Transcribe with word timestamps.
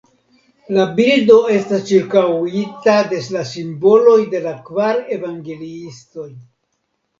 La 0.77 0.85
bildo 0.99 1.35
estas 1.55 1.83
ĉirkaŭita 1.89 2.97
de 3.13 3.21
la 3.37 3.45
simboloj 3.51 4.17
de 4.35 4.43
la 4.49 4.57
kvar 4.73 5.05
evangeliistoj. 5.21 6.29